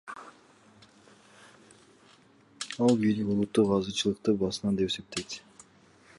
[2.85, 5.41] Ал бийлик улуттук азчылыкты басынтат деп эсептейт.